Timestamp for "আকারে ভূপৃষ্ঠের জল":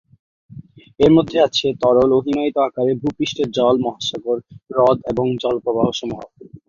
2.59-3.75